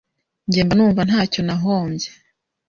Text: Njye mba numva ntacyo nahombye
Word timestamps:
Njye 0.47 0.61
mba 0.65 0.73
numva 0.75 1.01
ntacyo 1.09 1.41
nahombye 1.47 2.07